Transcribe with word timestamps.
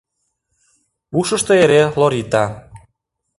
Ушышто 1.19 1.53
эре 1.63 1.83
Лоритта. 1.99 2.43